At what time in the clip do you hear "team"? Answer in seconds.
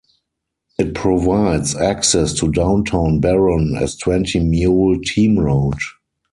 4.99-5.37